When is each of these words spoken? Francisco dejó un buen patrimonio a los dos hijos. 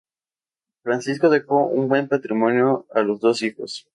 Francisco 0.81 1.29
dejó 1.29 1.67
un 1.67 1.87
buen 1.87 2.07
patrimonio 2.07 2.87
a 2.91 3.01
los 3.03 3.19
dos 3.19 3.43
hijos. 3.43 3.87